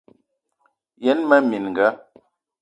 [1.03, 1.87] Yen mmee minga: